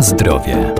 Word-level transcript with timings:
Zdrowie. 0.00 0.74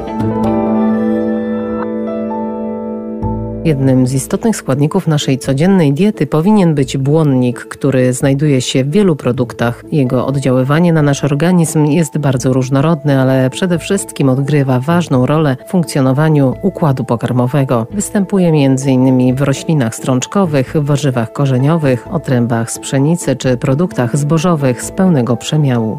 Jednym 3.65 4.07
z 4.07 4.15
istotnych 4.15 4.57
składników 4.57 5.07
naszej 5.07 5.39
codziennej 5.39 5.93
diety 5.93 6.27
powinien 6.27 6.75
być 6.75 6.97
błonnik, 6.97 7.61
który 7.61 8.13
znajduje 8.13 8.61
się 8.61 8.85
w 8.85 8.91
wielu 8.91 9.17
produktach. 9.17 9.85
Jego 9.93 10.27
oddziaływanie 10.27 10.93
na 10.93 11.03
nasz 11.03 11.25
organizm 11.25 11.85
jest 11.85 12.19
bardzo 12.19 12.53
różnorodne, 12.53 13.21
ale 13.21 13.51
przede 13.51 13.79
wszystkim 13.79 14.29
odgrywa 14.29 14.81
ważną 14.81 15.27
rolę 15.27 15.57
w 15.67 15.71
funkcjonowaniu 15.71 16.55
układu 16.63 17.05
pokarmowego. 17.05 17.87
Występuje 17.91 18.49
m.in. 18.49 19.37
w 19.37 19.43
roślinach 19.43 19.95
strączkowych, 19.95 20.75
warzywach 20.77 21.33
korzeniowych, 21.33 22.15
otrębach 22.15 22.71
z 22.71 22.79
pszenicy 22.79 23.37
czy 23.37 23.57
produktach 23.57 24.17
zbożowych 24.17 24.83
z 24.83 24.91
pełnego 24.91 25.37
przemiału. 25.37 25.99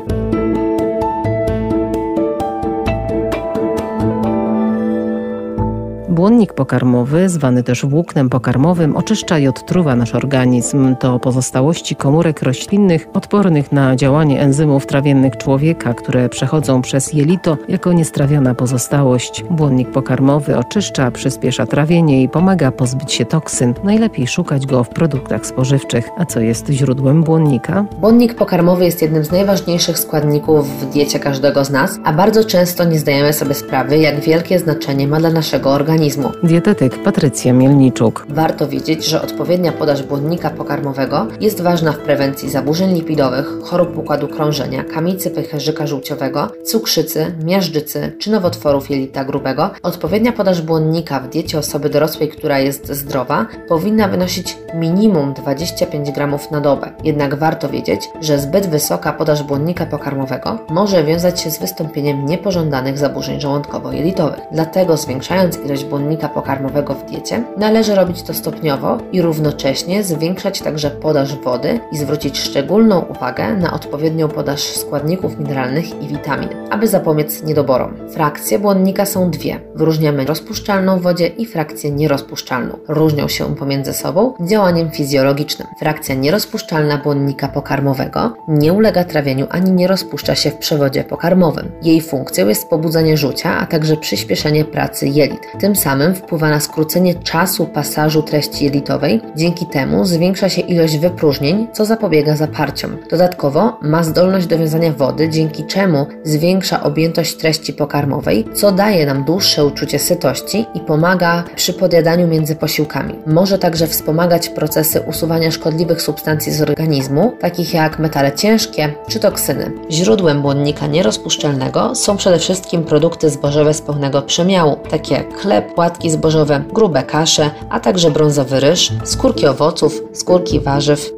Błonnik 6.10 6.54
pokarmowy, 6.54 7.30
zwany 7.30 7.64
też 7.64 7.86
włóknem 7.86 8.30
pokarmowym, 8.30 8.96
oczyszcza 8.96 9.40
i 9.40 9.48
odtruwa 9.48 9.96
nasz 9.96 10.16
organizm. 10.16 10.96
To 10.96 11.20
pozostałości 11.20 11.96
komórek 11.96 12.42
roślinnych 12.42 13.08
odpornych 13.14 13.72
na 13.72 13.96
działanie 13.96 14.42
enzymów 14.42 14.86
trawiennych 14.86 15.38
człowieka, 15.38 15.94
które 15.94 16.30
przechodzą 16.30 16.82
przez 16.82 17.14
jelito 17.14 17.58
jako 17.68 17.94
niestrawiona 17.94 18.56
pozostałość. 18.56 19.44
Błonnik 19.50 19.92
pokarmowy 19.92 20.58
oczyszcza, 20.58 21.12
przyspiesza 21.12 21.66
trawienie 21.66 22.24
i 22.24 22.30
pomaga 22.30 22.72
pozbyć 22.72 23.14
się 23.14 23.26
toksyn. 23.26 23.74
Najlepiej 23.84 24.28
szukać 24.28 24.66
go 24.66 24.84
w 24.84 24.90
produktach 24.90 25.46
spożywczych. 25.46 26.10
A 26.18 26.26
co 26.26 26.40
jest 26.40 26.70
źródłem 26.70 27.24
błonnika? 27.24 27.86
Błonnik 28.00 28.36
pokarmowy 28.36 28.86
jest 28.86 29.02
jednym 29.02 29.26
z 29.26 29.32
najważniejszych 29.32 30.00
składników 30.00 30.82
w 30.82 30.94
diecie 30.94 31.20
każdego 31.20 31.66
z 31.66 31.70
nas, 31.70 32.00
a 32.04 32.14
bardzo 32.14 32.44
często 32.44 32.84
nie 32.84 33.00
zdajemy 33.00 33.34
sobie 33.34 33.54
sprawy, 33.54 33.98
jak 33.98 34.20
wielkie 34.20 34.60
znaczenie 34.60 35.08
ma 35.08 35.20
dla 35.20 35.30
naszego 35.30 35.72
organizmu 35.72 35.99
organizmu. 36.00 36.32
Dietetyk 36.44 37.04
Patrycja 37.04 37.54
Mielniczuk. 37.54 38.26
Warto 38.30 38.68
wiedzieć, 38.68 39.06
że 39.06 39.22
odpowiednia 39.22 39.72
podaż 39.72 40.04
błonnika 40.04 40.50
pokarmowego 40.50 41.28
jest 41.42 41.62
ważna 41.62 41.92
w 41.92 41.98
prewencji 41.98 42.50
zaburzeń 42.50 42.94
lipidowych, 42.94 43.48
chorób 43.64 43.98
układu 43.98 44.28
krążenia, 44.28 44.84
kamicy 44.84 45.32
pęcherzyka 45.32 45.88
żółciowego, 45.88 46.52
cukrzycy, 46.66 47.36
miażdżycy 47.44 48.12
czy 48.20 48.32
nowotworów 48.32 48.90
jelita 48.90 49.26
grubego. 49.26 49.70
Odpowiednia 49.84 50.32
podaż 50.32 50.62
błonnika 50.62 51.20
w 51.20 51.30
diecie 51.30 51.58
osoby 51.58 51.90
dorosłej, 51.90 52.30
która 52.30 52.60
jest 52.60 52.94
zdrowa, 52.94 53.46
powinna 53.68 54.08
wynosić 54.08 54.58
minimum 54.74 55.34
25 55.34 56.12
gramów 56.12 56.52
na 56.52 56.62
dobę. 56.62 56.92
Jednak 57.04 57.36
warto 57.36 57.70
wiedzieć, 57.70 58.10
że 58.22 58.40
zbyt 58.40 58.68
wysoka 58.68 59.14
podaż 59.14 59.44
błonnika 59.44 59.86
pokarmowego 59.86 60.60
może 60.70 61.04
wiązać 61.04 61.42
się 61.42 61.52
z 61.52 61.60
wystąpieniem 61.60 62.26
niepożądanych 62.26 62.98
zaburzeń 62.98 63.40
żołądkowo-jelitowych. 63.42 64.42
Dlatego 64.52 64.98
zwiększając 64.98 65.58
ilość 65.58 65.89
błonnika 65.90 66.30
pokarmowego 66.30 66.94
w 66.94 67.06
diecie, 67.06 67.44
należy 67.58 67.96
robić 67.96 68.22
to 68.22 68.34
stopniowo 68.34 68.98
i 69.12 69.22
równocześnie 69.22 70.04
zwiększać 70.04 70.62
także 70.62 70.92
podaż 70.92 71.36
wody 71.36 71.80
i 71.92 71.98
zwrócić 71.98 72.40
szczególną 72.40 73.00
uwagę 73.00 73.54
na 73.54 73.74
odpowiednią 73.74 74.28
podaż 74.28 74.62
składników 74.62 75.40
mineralnych 75.40 76.02
i 76.04 76.08
witamin, 76.08 76.50
aby 76.70 76.88
zapobiec 76.88 77.44
niedoborom. 77.44 77.94
Frakcje 78.10 78.60
błonnika 78.60 79.06
są 79.06 79.32
dwie. 79.32 79.60
Wyróżniamy 79.76 80.26
rozpuszczalną 80.26 81.00
w 81.00 81.02
wodzie 81.02 81.28
i 81.28 81.46
frakcję 81.46 81.92
nierozpuszczalną. 81.92 82.78
Różnią 82.88 83.28
się 83.28 83.56
pomiędzy 83.56 83.94
sobą 83.94 84.34
działaniem 84.42 84.92
fizjologicznym. 84.92 85.68
Frakcja 85.80 86.16
nierozpuszczalna 86.16 86.98
błonnika 86.98 87.48
pokarmowego 87.48 88.34
nie 88.48 88.74
ulega 88.74 89.04
trawieniu 89.04 89.48
ani 89.50 89.72
nie 89.72 89.88
rozpuszcza 89.88 90.36
się 90.36 90.52
w 90.52 90.58
przewodzie 90.58 91.04
pokarmowym. 91.04 91.72
Jej 91.82 92.02
funkcją 92.02 92.48
jest 92.48 92.70
pobudzanie 92.70 93.18
rzucia, 93.18 93.58
a 93.58 93.66
także 93.66 93.98
przyspieszenie 93.98 94.66
pracy 94.66 95.08
jelit. 95.08 95.42
Tym 95.60 95.76
samym 95.80 96.16
wpływa 96.16 96.50
na 96.50 96.60
skrócenie 96.60 97.16
czasu 97.16 97.66
pasażu 97.66 98.24
treści 98.24 98.66
jelitowej, 98.66 99.22
dzięki 99.36 99.66
temu 99.66 100.06
zwiększa 100.06 100.50
się 100.50 100.62
ilość 100.62 100.98
wypróżnień, 100.98 101.68
co 101.74 101.86
zapobiega 101.86 102.36
zaparciom. 102.36 102.98
Dodatkowo 103.12 103.80
ma 103.82 104.04
zdolność 104.04 104.48
do 104.48 104.58
wiązania 104.58 104.92
wody, 104.92 105.30
dzięki 105.30 105.64
czemu 105.64 106.06
zwiększa 106.24 106.84
objętość 106.84 107.38
treści 107.38 107.74
pokarmowej, 107.74 108.46
co 108.54 108.72
daje 108.72 109.06
nam 109.06 109.24
dłuższe 109.24 109.66
uczucie 109.66 110.00
sytości 110.00 110.66
i 110.74 110.80
pomaga 110.80 111.44
przy 111.56 111.74
podjadaniu 111.74 112.28
między 112.28 112.56
posiłkami. 112.56 113.16
Może 113.28 113.58
także 113.58 113.88
wspomagać 113.88 114.50
procesy 114.50 115.02
usuwania 115.02 115.52
szkodliwych 115.52 116.02
substancji 116.02 116.52
z 116.54 116.62
organizmu, 116.62 117.34
takich 117.40 117.74
jak 117.74 118.00
metale 118.00 118.32
ciężkie 118.32 118.94
czy 119.08 119.20
toksyny. 119.20 119.72
Źródłem 119.92 120.42
błonnika 120.42 120.88
nierozpuszczalnego 120.88 121.96
są 121.96 122.18
przede 122.18 122.40
wszystkim 122.40 122.84
produkty 122.84 123.30
zbożowe 123.30 123.74
z 123.74 123.82
pełnego 123.82 124.22
przemiału, 124.22 124.78
takie 124.90 125.16
jak 125.16 125.38
chleb, 125.38 125.69
płatki 125.76 126.12
zbożowe, 126.12 126.64
grube 126.74 127.04
kasze, 127.04 127.52
a 127.70 127.80
także 127.80 128.12
brązowy 128.12 128.60
ryż, 128.60 128.92
skórki 129.04 129.48
owoców, 129.48 130.02
skórki 130.14 130.60
warzyw. 130.60 131.12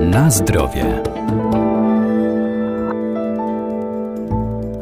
Na 0.00 0.30
zdrowie. 0.30 1.02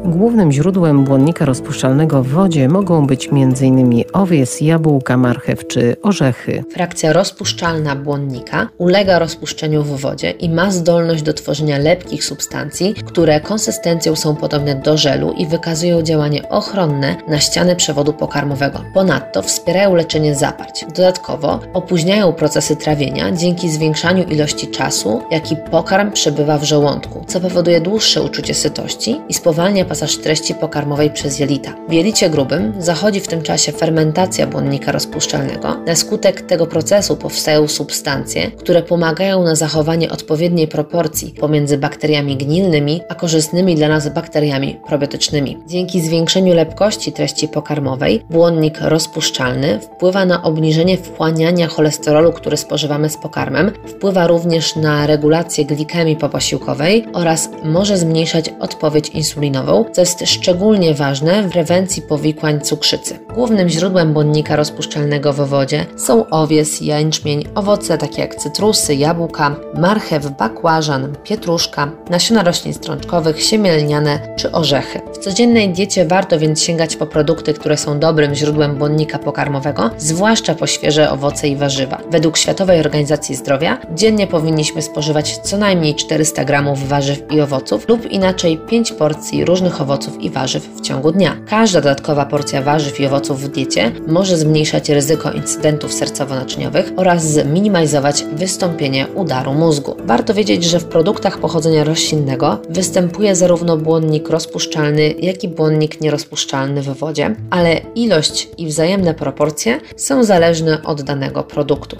Głównym 0.07 0.51
źródłem 0.51 1.03
błonnika 1.03 1.45
rozpuszczalnego 1.45 2.23
w 2.23 2.27
wodzie 2.27 2.69
mogą 2.69 3.07
być 3.07 3.29
m.in. 3.31 4.03
owies, 4.13 4.61
jabłka, 4.61 5.17
marchew 5.17 5.67
czy 5.67 5.95
orzechy. 6.03 6.63
Frakcja 6.73 7.13
rozpuszczalna 7.13 7.95
błonnika 7.95 8.69
ulega 8.77 9.19
rozpuszczeniu 9.19 9.83
w 9.83 10.01
wodzie 10.01 10.31
i 10.31 10.49
ma 10.49 10.71
zdolność 10.71 11.23
do 11.23 11.33
tworzenia 11.33 11.77
lepkich 11.77 12.23
substancji, 12.23 12.93
które 12.93 13.41
konsystencją 13.41 14.15
są 14.15 14.35
podobne 14.35 14.75
do 14.75 14.97
żelu 14.97 15.33
i 15.37 15.47
wykazują 15.47 16.01
działanie 16.01 16.49
ochronne 16.49 17.15
na 17.27 17.39
ściany 17.39 17.75
przewodu 17.75 18.13
pokarmowego. 18.13 18.83
Ponadto 18.93 19.41
wspierają 19.41 19.95
leczenie 19.95 20.35
zaparć. 20.35 20.85
Dodatkowo 20.95 21.59
opóźniają 21.73 22.33
procesy 22.33 22.75
trawienia 22.75 23.31
dzięki 23.31 23.69
zwiększaniu 23.69 24.23
ilości 24.23 24.67
czasu, 24.67 25.21
jaki 25.31 25.55
pokarm 25.71 26.11
przebywa 26.11 26.57
w 26.57 26.63
żołądku, 26.63 27.25
co 27.27 27.39
powoduje 27.39 27.81
dłuższe 27.81 28.21
uczucie 28.21 28.53
sytości 28.53 29.21
i 29.29 29.33
spowalnia 29.33 29.85
pasaż 29.97 30.17
treści 30.17 30.55
pokarmowej 30.55 31.09
przez 31.09 31.39
jelita. 31.39 31.73
W 31.89 31.93
jelicie 31.93 32.29
grubym 32.29 32.73
zachodzi 32.79 33.19
w 33.19 33.27
tym 33.27 33.41
czasie 33.41 33.71
fermentacja 33.71 34.47
błonnika 34.47 34.91
rozpuszczalnego. 34.91 35.77
Na 35.85 35.95
skutek 35.95 36.41
tego 36.41 36.67
procesu 36.67 37.15
powstają 37.15 37.67
substancje, 37.67 38.51
które 38.51 38.83
pomagają 38.83 39.43
na 39.43 39.55
zachowanie 39.55 40.09
odpowiedniej 40.09 40.67
proporcji 40.67 41.33
pomiędzy 41.39 41.77
bakteriami 41.77 42.37
gnilnymi 42.37 43.01
a 43.09 43.15
korzystnymi 43.15 43.75
dla 43.75 43.87
nas 43.87 44.09
bakteriami 44.13 44.77
probiotycznymi. 44.87 45.57
Dzięki 45.67 46.01
zwiększeniu 46.01 46.53
lepkości 46.53 47.11
treści 47.11 47.47
pokarmowej, 47.47 48.23
błonnik 48.29 48.81
rozpuszczalny 48.81 49.79
wpływa 49.79 50.25
na 50.25 50.43
obniżenie 50.43 50.97
wchłaniania 50.97 51.67
cholesterolu, 51.67 52.33
który 52.33 52.57
spożywamy 52.57 53.09
z 53.09 53.17
pokarmem, 53.17 53.71
wpływa 53.85 54.27
również 54.27 54.75
na 54.75 55.07
regulację 55.07 55.65
glikemii 55.65 56.15
poposiłkowej 56.15 57.05
oraz 57.13 57.49
może 57.63 57.97
zmniejszać 57.97 58.49
odpowiedź 58.59 59.09
insulinową, 59.09 59.86
co 59.91 60.01
jest 60.01 60.23
szczególnie 60.25 60.93
ważne 60.93 61.43
w 61.43 61.51
prewencji 61.51 62.01
powikłań 62.01 62.61
cukrzycy. 62.61 63.26
Głównym 63.37 63.69
źródłem 63.69 64.13
błonnika 64.13 64.55
rozpuszczalnego 64.55 65.33
w 65.33 65.49
wodzie 65.49 65.85
są 65.95 66.29
owies, 66.29 66.81
jęczmień, 66.81 67.45
owoce 67.55 67.97
takie 67.97 68.21
jak 68.21 68.35
cytrusy, 68.35 68.95
jabłka, 68.95 69.55
marchew, 69.73 70.37
bakłażan, 70.37 71.13
pietruszka, 71.23 71.91
nasiona 72.09 72.43
roślin 72.43 72.73
strączkowych, 72.73 73.43
siemielniane 73.43 74.19
czy 74.37 74.51
orzechy. 74.51 75.01
W 75.13 75.17
codziennej 75.17 75.69
diecie 75.69 76.05
warto 76.05 76.39
więc 76.39 76.61
sięgać 76.61 76.95
po 76.95 77.05
produkty, 77.05 77.53
które 77.53 77.77
są 77.77 77.99
dobrym 77.99 78.35
źródłem 78.35 78.75
błonnika 78.75 79.19
pokarmowego, 79.19 79.89
zwłaszcza 79.97 80.55
po 80.55 80.67
świeże 80.67 81.11
owoce 81.11 81.47
i 81.47 81.55
warzywa. 81.55 82.01
Według 82.11 82.37
Światowej 82.37 82.79
Organizacji 82.79 83.35
Zdrowia 83.35 83.77
dziennie 83.93 84.27
powinniśmy 84.27 84.81
spożywać 84.81 85.37
co 85.37 85.57
najmniej 85.57 85.95
400 85.95 86.45
g 86.45 86.63
warzyw 86.75 87.31
i 87.31 87.41
owoców 87.41 87.89
lub 87.89 88.11
inaczej 88.11 88.57
5 88.57 88.91
porcji 88.91 89.45
różnych 89.45 89.81
owoców 89.81 90.21
i 90.21 90.29
warzyw 90.29 90.69
w 90.77 90.81
ciągu 90.81 91.11
dnia. 91.11 91.37
Każda 91.49 91.81
dodatkowa 91.81 92.25
porcja 92.25 92.61
warzyw 92.61 92.99
i 92.99 93.05
owoców 93.05 93.26
w 93.35 93.47
diecie 93.47 93.91
może 94.07 94.37
zmniejszać 94.37 94.89
ryzyko 94.89 95.31
incydentów 95.31 95.91
sercowo-naczyniowych 95.91 96.91
oraz 96.95 97.23
zminimalizować 97.23 98.23
wystąpienie 98.33 99.07
udaru 99.15 99.53
mózgu. 99.53 99.95
Warto 100.05 100.33
wiedzieć, 100.33 100.63
że 100.63 100.79
w 100.79 100.85
produktach 100.85 101.37
pochodzenia 101.37 101.83
roślinnego 101.83 102.61
występuje 102.69 103.35
zarówno 103.35 103.77
błonnik 103.77 104.29
rozpuszczalny, 104.29 105.13
jak 105.19 105.43
i 105.43 105.47
błonnik 105.47 106.01
nierozpuszczalny 106.01 106.81
w 106.81 106.97
wodzie, 106.97 107.35
ale 107.49 107.81
ilość 107.95 108.49
i 108.57 108.67
wzajemne 108.67 109.13
proporcje 109.13 109.79
są 109.95 110.23
zależne 110.23 110.83
od 110.83 111.01
danego 111.01 111.43
produktu. 111.43 111.97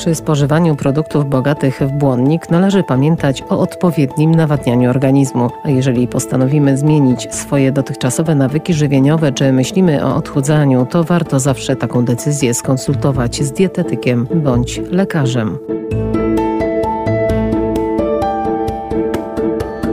Przy 0.00 0.14
spożywaniu 0.14 0.76
produktów 0.76 1.26
bogatych 1.26 1.80
w 1.80 1.92
błonnik 1.92 2.50
należy 2.50 2.82
pamiętać 2.82 3.42
o 3.48 3.58
odpowiednim 3.58 4.34
nawadnianiu 4.34 4.90
organizmu, 4.90 5.50
a 5.64 5.70
jeżeli 5.70 6.08
postanowimy 6.08 6.78
zmienić 6.78 7.34
swoje 7.34 7.72
dotychczasowe 7.72 8.34
nawyki 8.34 8.74
żywieniowe 8.74 9.32
czy 9.32 9.52
myślimy 9.52 10.04
o 10.04 10.14
odchudzaniu, 10.14 10.86
to 10.86 11.04
warto 11.04 11.40
zawsze 11.40 11.76
taką 11.76 12.04
decyzję 12.04 12.54
skonsultować 12.54 13.42
z 13.42 13.52
dietetykiem 13.52 14.26
bądź 14.34 14.80
lekarzem. 14.90 15.58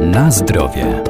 Na 0.01 0.31
zdrowie. 0.31 1.06